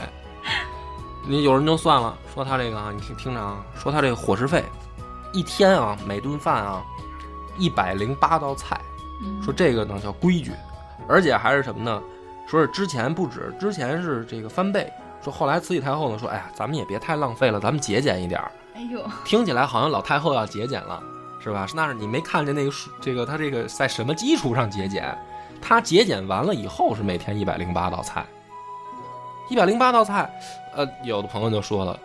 [1.27, 4.65] 你有人就算了，说他这个啊，你听听着啊，说他这个伙食费，
[5.33, 6.83] 一天啊每顿饭啊
[7.59, 8.81] 一百零八道菜，
[9.23, 10.53] 嗯说这个呢叫规矩，
[11.09, 12.03] 而且还是什么呢？
[12.47, 14.91] 说是之前不止，之前是这个翻倍，
[15.23, 18.51] 说后来慈禧太后呢说，哎呀，咱们也别太浪费了，咱们节俭一点儿。
[18.75, 21.03] 哎呦，听起来好像老太后要节俭了，
[21.43, 21.67] 是吧？
[21.75, 25.17] 那是你没看见那个数，这个她这个在什么基础上节俭？
[25.61, 28.25] 她节俭完了以后是每天一百零八道菜，
[29.51, 30.31] 一百零八道菜，
[30.75, 31.99] 呃，有的朋友就说了，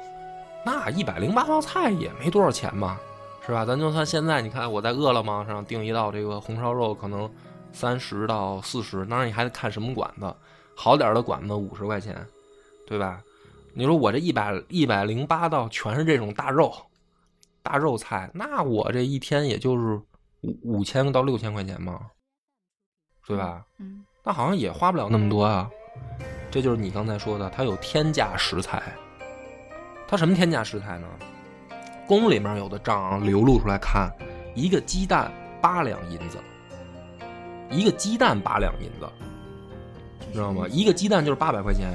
[0.66, 2.98] 那一百零八道菜也没多少钱嘛，
[3.46, 3.66] 是吧？
[3.66, 7.30] 咱就算现在，你看我在饿了么上订一道这个红烧肉，可能
[7.72, 10.34] 三十到四十，当然你还得看什么馆子，
[10.76, 12.26] 好点儿的馆子五十块钱，
[12.88, 13.22] 对吧？
[13.74, 16.72] 你说我这一百一百零八道全是这种大肉，
[17.62, 20.00] 大肉菜，那我这一天也就是
[20.42, 22.00] 五五千到六千块钱嘛，
[23.28, 23.66] 对吧？
[23.80, 25.70] 嗯那好像也花不了那么多啊。
[26.50, 28.94] 这就是你刚才说的，它有天价食材。
[30.08, 31.08] 它什么天价食材呢？
[32.08, 34.12] 宫里面有的账啊流露出来看，
[34.54, 36.38] 一个鸡蛋八两银子，
[37.70, 39.08] 一个鸡蛋八两银子，
[40.34, 40.66] 知道吗？
[40.70, 41.94] 一个鸡蛋就是八百块钱，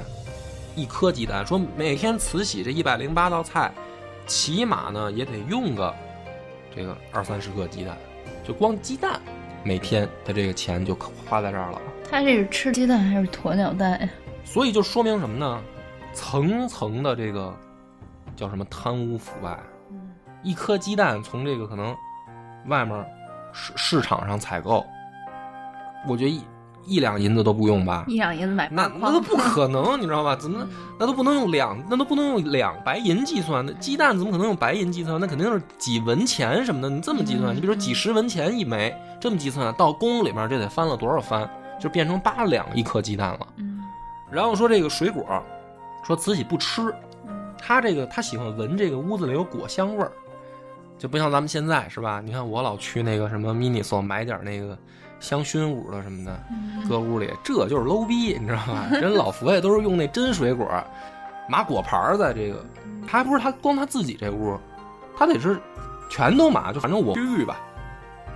[0.75, 1.45] 一颗鸡蛋。
[1.45, 3.71] 说每天慈禧这一百零八道菜，
[4.25, 5.93] 起码呢也得用个
[6.75, 7.97] 这个二三十个鸡蛋，
[8.43, 9.19] 就光鸡蛋，
[9.63, 11.79] 每天的这个钱就花在这儿了。
[12.09, 14.09] 他这是吃鸡蛋还是鸵鸟蛋呀？
[14.43, 15.61] 所以就说明什么呢？
[16.11, 17.55] 层层的这个
[18.35, 19.59] 叫什么贪污腐败。
[20.43, 21.95] 嗯一颗鸡蛋从这个可能
[22.67, 23.05] 外面
[23.51, 24.85] 市市场上采购，
[26.07, 26.41] 我觉得一
[26.85, 28.05] 一两银子都不用吧？
[28.07, 30.35] 一两银子买那那都不可能，你知道吧？
[30.35, 33.65] 怎么嗯那都不能用两，那都不能用两白银计算？
[33.65, 35.19] 那鸡蛋怎么可能用白银计算？
[35.19, 36.89] 那肯定是几文钱什么的。
[36.89, 41.49] 你这么计算，嗯你比如说几十文钱一枚，这么计算，到宫里面这得翻了多少番？
[41.79, 43.47] 就变成八两一颗鸡蛋了。
[43.57, 43.83] 嗯
[44.31, 45.25] 然后说这个水果，
[46.03, 46.93] 说慈禧不吃，
[47.27, 50.11] 嗯她这个她喜欢闻这个屋子里有果香味儿，
[50.99, 52.21] 就不像咱们现在是吧？
[52.23, 54.77] 你看我老去那个什么 Miniso 买点那个
[55.21, 58.85] 香薰屋的什么的，嗯搁屋里，这就是 low 逼，你知道吧？
[58.91, 60.69] 人老佛爷都是用那真水果，
[61.47, 62.63] 码果盘儿在这个，
[63.07, 64.59] 他还不是他光他自己这屋，
[65.17, 65.57] 他得是
[66.09, 67.57] 全都码，就反正我区域吧，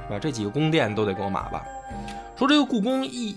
[0.07, 0.19] 是吧？
[0.19, 1.65] 这几个宫殿都得给我码吧。
[2.37, 3.35] 说这个故宫一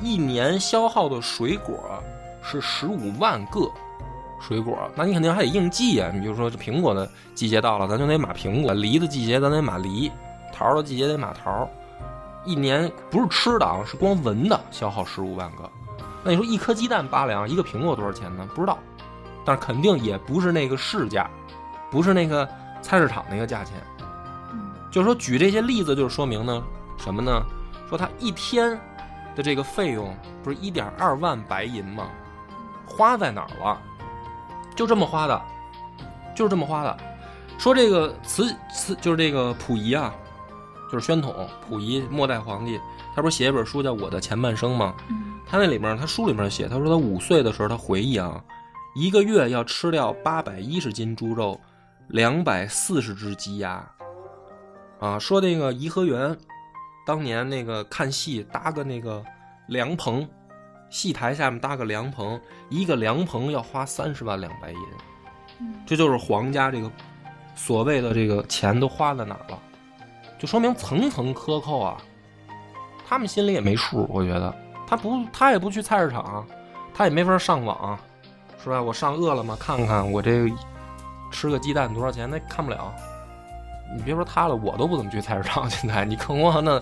[0.00, 2.02] 一年消耗的水果
[2.42, 3.70] 是十五万个
[4.46, 6.10] 水果，那你肯定还得应季啊。
[6.12, 10.10] 你比如说这苹果的季节到了，咱就得买苹果；梨的季节咱得买梨；
[10.52, 11.68] 桃的季节得买桃。
[12.44, 15.70] 一年不是吃的啊，是光闻的，消耗十五万个。
[16.24, 18.46] 那你说一颗鸡蛋八两，一个苹果多少钱呢？
[18.52, 18.76] 不知道，
[19.44, 21.30] 但是肯定也不是那个市价，
[21.88, 22.48] 不是那个
[22.82, 23.74] 菜市场那个价钱。
[24.90, 26.62] 就是说举这些例子，就是说明呢
[26.98, 27.42] 什么呢？
[27.88, 28.78] 说他一天
[29.36, 32.08] 的这个费用不是一点二万白银吗？
[32.84, 33.80] 花在哪儿了？
[34.74, 35.42] 就这么花的，
[36.34, 36.96] 就是这么花的。
[37.58, 40.12] 说这个慈慈就是这个溥仪啊，
[40.90, 42.80] 就是宣统溥仪末代皇帝，
[43.14, 44.94] 他不是写一本书叫《我的前半生》吗？
[45.46, 48.42] 他那里面他书里面写，他说他五岁的时候他回忆啊，
[48.94, 51.60] 一个月要吃掉八百一十斤猪肉，
[52.08, 53.86] 两百四十只鸡鸭。
[54.98, 56.36] 啊，说那个颐和园，
[57.04, 59.22] 当年那个看戏搭个那个
[59.68, 60.26] 凉棚，
[60.92, 62.38] 戏台下面搭个凉棚，
[62.68, 64.78] 一个凉棚要花三十万两白银，
[65.86, 66.90] 这就是皇家这个
[67.56, 69.58] 所谓的这个钱都花在哪儿了，
[70.38, 71.96] 就说明层层克扣啊，
[73.08, 74.54] 他们心里也没数，我觉得
[74.86, 76.46] 他不他也不去菜市场，
[76.92, 77.98] 他也没法上网，
[78.62, 78.82] 是吧？
[78.82, 80.46] 我上饿了么看看我这
[81.30, 82.92] 吃个鸡蛋多少钱，那看不了。
[83.96, 85.68] 你别说他了，我都不怎么去菜市场。
[85.70, 86.80] 现在你更何况那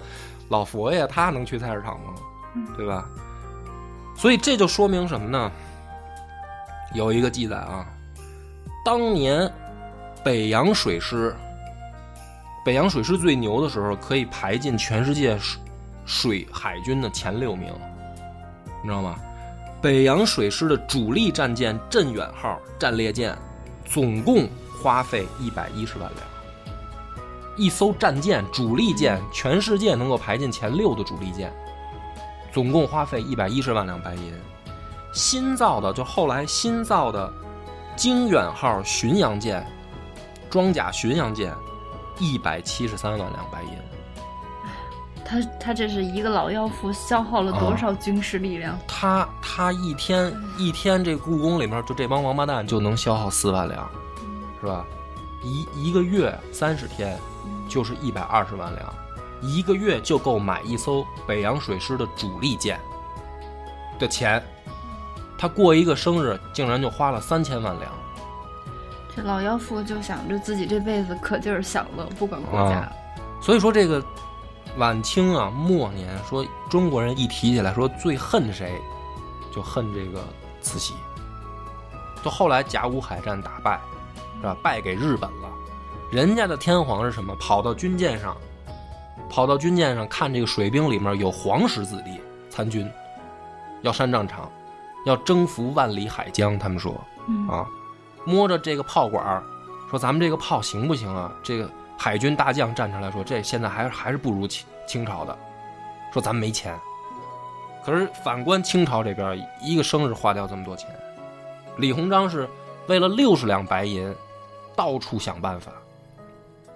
[0.49, 2.13] 老佛爷，他能去菜市场吗？
[2.77, 3.09] 对吧？
[4.21, 5.51] 所以这就说明什么呢？
[6.93, 7.87] 有一个记载啊，
[8.85, 9.51] 当年
[10.23, 11.35] 北洋水师，
[12.63, 15.63] 北洋水师最牛的时候，可以排进全世界水
[16.05, 17.73] 水海军的前六名，
[18.83, 19.17] 你知道吗？
[19.81, 23.35] 北洋水师的主力战舰“镇远号”战列舰，
[23.87, 24.47] 总共
[24.83, 26.27] 花费一百一十万两。
[27.57, 31.51] 一艘战舰，主力舰，全世界能够排进前六的主力舰，
[32.53, 34.33] 总共花费一百一十万两白银。
[35.13, 37.33] 新造的，就后来新造的
[37.97, 39.67] “经远号”巡洋舰，
[40.49, 41.55] 装甲巡洋舰，
[42.19, 43.71] 一百七十三万两白银。
[45.25, 48.79] 他他这是一个老妖妇消耗了多少军事力量？
[48.87, 53.89] 他他一天一天，这故宫里面就这帮王八蛋就能消耗四万两，
[54.61, 54.85] 是吧？
[55.43, 57.19] 一一个月三十天。
[57.69, 58.95] 就是一百二十万两，
[59.41, 62.79] 一个月就够买一艘北洋水师的主力舰
[63.99, 64.43] 的钱。
[65.39, 67.91] 他过一个生日，竟然就花了三千万两。
[69.17, 72.77] 这老妖妇就想着自己这辈子可劲儿享乐，不管国家。
[72.77, 72.93] 啊、
[73.41, 74.05] 所以说，这个
[74.77, 78.81] 晚清啊末年，说中国人一提起来说最恨谁，
[79.51, 80.23] 就恨这个
[80.61, 80.95] 慈禧。
[82.23, 83.81] 就后来甲午海战打败，
[84.41, 84.55] 是吧？
[84.63, 85.49] 败给日本了。
[86.13, 87.35] 人家的天皇是什么？
[87.37, 88.37] 跑到军舰上，
[89.29, 92.91] 跑到军舰上看这个水兵里面有皇室子弟参军，
[93.83, 94.51] 要上战场，
[95.07, 96.59] 要征服万里海疆。
[96.59, 96.93] 他们说，
[97.49, 97.67] 啊，
[98.25, 99.43] 摸着这个炮管
[99.89, 101.33] 说咱们这个炮行不行啊？
[101.43, 105.37] 这个海军大将站出来说，这现在还还是不如清清朝的，
[106.13, 106.79] 说咱们没钱。
[107.85, 110.89] 可是反观清朝这边，一个生日花掉这么多钱，
[111.77, 112.49] 李鸿章是
[112.89, 114.15] 为了六十两白银，
[114.77, 115.73] 到处想办法。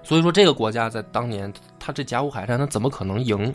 [0.05, 3.52] 所以说，这个国家在当年，他这甲午海战，他怎么可能赢？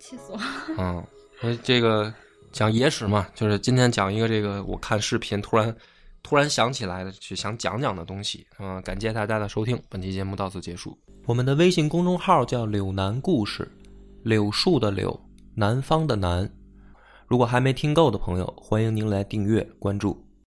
[0.00, 0.38] 气死我！
[0.76, 1.02] 嗯，
[1.40, 2.12] 所以这个
[2.52, 5.74] 讲野史嘛，就是今天讲一个这个，我看视频突然
[6.22, 8.44] 突然想起来的，去想讲讲的东西。
[8.58, 10.98] 嗯，感谢大家的收听，本期节目到此结束。
[11.24, 13.70] 我们的微信公众号叫“柳南故事”，
[14.24, 15.18] 柳树的柳，
[15.54, 16.50] 南方的南。
[17.28, 20.23] 如果还没听够的朋友，欢迎您来订阅关注。